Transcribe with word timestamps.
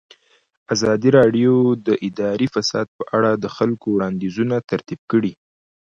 ازادي 0.73 1.09
راډیو 1.17 1.53
د 1.87 1.87
اداري 2.07 2.47
فساد 2.53 2.87
په 2.97 3.03
اړه 3.17 3.31
د 3.43 3.45
خلکو 3.55 3.85
وړاندیزونه 3.91 4.55
ترتیب 4.71 4.99
کړي. 5.11 5.33